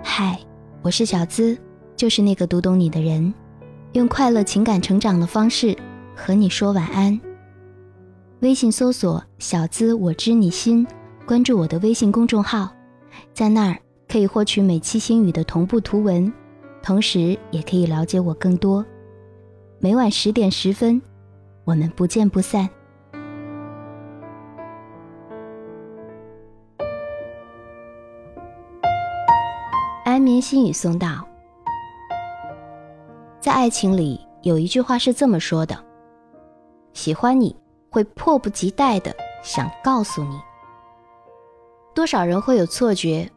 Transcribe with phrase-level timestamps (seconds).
[0.00, 0.38] 嗨，
[0.80, 1.58] 我是小资，
[1.96, 3.34] 就是那个读懂你的人，
[3.92, 5.76] 用快乐情感成长的方式
[6.14, 7.18] 和你说晚安。
[8.40, 10.86] 微信搜索“小资我知你心”，
[11.26, 12.72] 关注我的微信公众号，
[13.34, 13.76] 在那儿
[14.08, 16.32] 可以获取每期心语的同步图文，
[16.80, 18.84] 同时也可以了解我更多。
[19.80, 21.02] 每晚十点十分，
[21.64, 22.68] 我们不见不散。
[30.18, 31.24] 安眠心语送到。
[33.38, 35.78] 在爱情里，有一句话是这么说的
[36.92, 37.54] ：“喜欢你
[37.88, 40.36] 会迫不及待的想告诉你。”
[41.94, 43.30] 多少人会有错觉，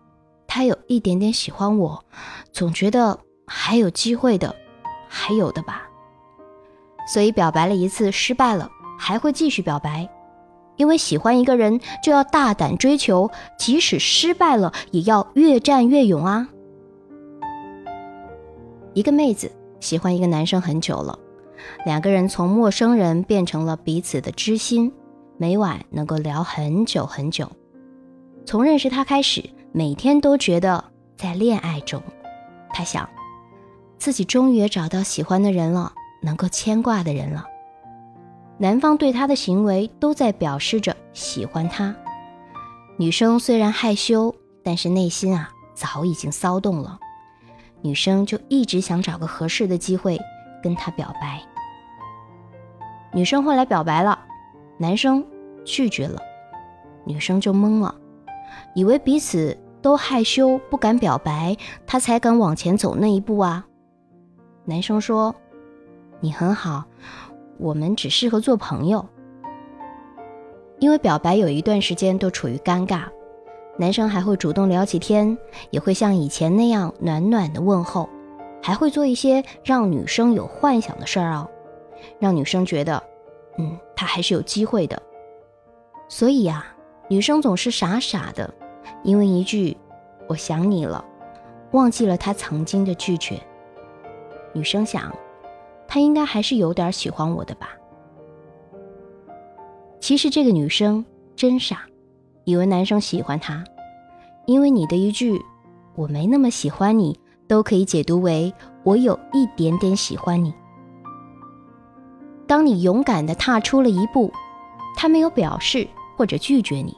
[0.48, 2.04] 他有一点点喜欢我，
[2.52, 4.56] 总觉得还有机会的，
[5.08, 5.84] 还有的吧。
[7.06, 8.68] 所以表白了一次失败了，
[8.98, 10.10] 还会继续表白，
[10.78, 16.48] 因为喜欢一个人就要大胆追求，即使失败了也要越战越勇啊。
[18.94, 21.18] 一个妹子喜欢一个男生很久了，
[21.86, 24.92] 两个人从陌生人变成了彼此的知心，
[25.38, 27.50] 每晚能够聊很久很久。
[28.46, 30.84] 从认识他开始，每天都觉得
[31.16, 32.02] 在恋爱中。
[32.74, 33.08] 他想，
[33.98, 37.46] 自己终于也找到喜欢的人了，能够牵挂的人了。
[38.58, 41.96] 男方对他的行为都在表示着喜欢他。
[42.98, 47.00] 女生虽然害羞，但是内心啊早已经骚动了。
[47.82, 50.20] 女生就一直想找个合适的机会
[50.62, 51.42] 跟他表白。
[53.14, 54.18] 女生后来表白了，
[54.78, 55.26] 男生
[55.66, 56.22] 拒绝了，
[57.06, 57.94] 女生就懵了，
[58.76, 63.66] 以为彼此都害羞不敢表白，他才敢往前走那一步啊。
[64.64, 65.36] 男生说
[66.22, 66.86] ：“你很好，
[67.58, 69.06] 我们只适合做朋友。”
[70.80, 73.04] 因为表白有一段时间都处于尴尬。
[73.82, 75.36] 男生还会主动聊起天，
[75.72, 78.08] 也会像以前那样暖暖的问候，
[78.62, 81.50] 还会做一些让女生有幻想的事儿哦，
[82.20, 83.02] 让女生觉得，
[83.58, 85.02] 嗯，他还是有机会的。
[86.08, 86.64] 所以呀，
[87.08, 88.54] 女生总是傻傻的，
[89.02, 89.76] 因为一句
[90.30, 91.04] “我想你了”，
[91.74, 93.42] 忘记了他曾经的拒绝。
[94.54, 95.12] 女生想，
[95.88, 97.72] 他应该还是有点喜欢我的吧。
[100.00, 101.04] 其实这个女生
[101.36, 101.82] 真傻。
[102.44, 103.64] 以为男生喜欢她，
[104.46, 105.42] 因为你的一句
[105.96, 108.54] “我没那么喜欢你”，都可以解读为
[108.84, 110.54] 我有一点点喜欢你。
[112.48, 114.32] 当你勇敢地踏出了一步，
[114.96, 115.88] 他没有表示
[116.18, 116.98] 或者拒绝你，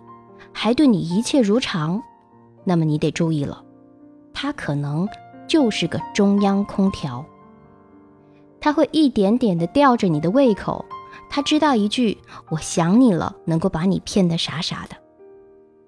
[0.52, 2.02] 还对你一切如常，
[2.64, 3.64] 那么你得注意了，
[4.34, 5.08] 他可能
[5.48, 7.24] 就是个中央空调。
[8.60, 10.86] 他会一点点地吊着你的胃口，
[11.30, 12.18] 他知道一句
[12.50, 14.96] “我想你了”能够把你骗得傻傻的。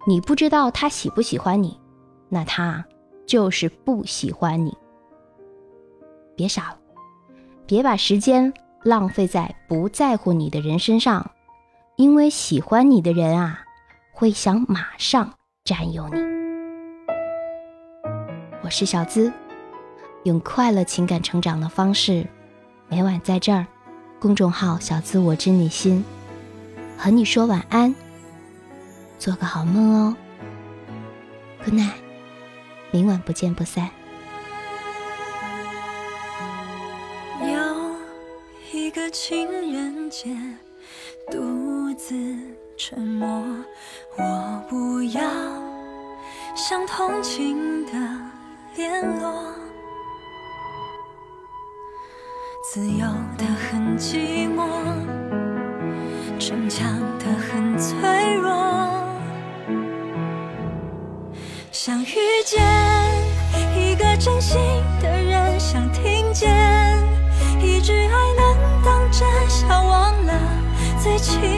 [0.08, 1.80] 你不知道他喜不喜欢你，
[2.30, 2.86] 那他
[3.26, 4.78] 就是不喜欢你。
[6.36, 6.78] 别傻了，
[7.66, 11.32] 别把时间浪费在不在乎你的人身上，
[11.96, 13.62] 因为喜欢你的人啊，
[14.12, 15.34] 会想马上
[15.64, 16.20] 占有你。
[18.64, 19.34] 我是小资，
[20.24, 22.28] 用快乐情感成长的方式，
[22.90, 23.66] 每晚在这儿，
[24.20, 26.06] 公众号“小资我知你心”，
[26.96, 27.94] 和你说晚安。
[29.18, 30.16] 做个好梦哦
[31.64, 31.94] ，Good night，
[32.92, 33.90] 明晚不见不散。
[37.42, 37.96] 有
[38.72, 40.36] 一个情人节，
[41.32, 42.16] 独自
[42.78, 43.44] 沉默，
[44.18, 45.22] 我不要
[46.56, 47.92] 像同情的
[48.76, 49.54] 联络，
[52.72, 54.68] 自由的很寂寞，
[56.40, 58.65] 逞强的很脆弱。
[61.86, 62.64] 想遇见
[63.78, 64.58] 一个真心
[65.00, 66.50] 的人，想听见。
[67.62, 70.34] 一句爱能当真，想忘了
[71.00, 71.55] 最亲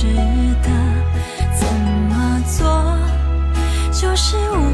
[0.00, 0.06] 值
[0.62, 0.70] 得
[1.58, 1.66] 怎
[2.08, 2.96] 么做，
[3.90, 4.67] 就是无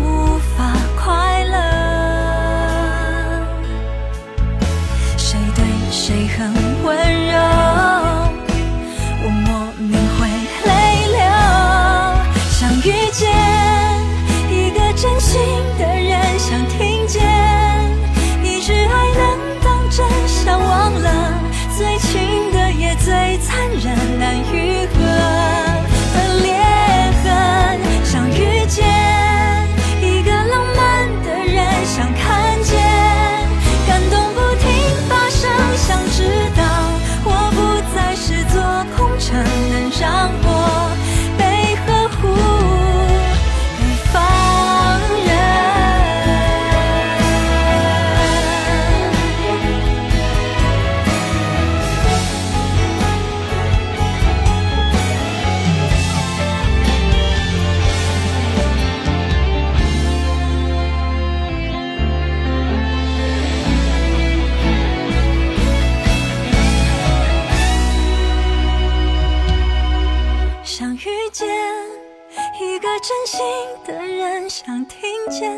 [73.06, 73.38] 真心
[73.86, 74.98] 的人想听
[75.28, 75.52] 见，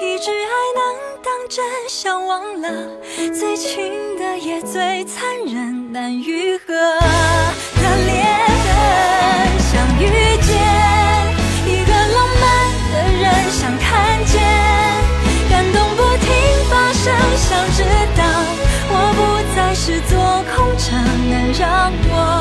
[0.00, 0.82] 一句爱能
[1.22, 2.68] 当真，想忘了
[3.32, 6.74] 最亲的也最残忍，难愈合。
[6.74, 8.24] 的裂
[8.64, 8.74] 痕，
[9.70, 9.70] 想
[10.02, 10.04] 遇
[10.42, 10.50] 见
[11.64, 12.44] 一个浪漫
[12.90, 14.42] 的人，想看见
[15.48, 16.26] 感动不停
[16.68, 17.84] 发生，想知
[18.16, 18.24] 道
[18.90, 19.18] 我不
[19.54, 20.18] 再是做
[20.56, 20.98] 空城，
[21.30, 22.37] 能让我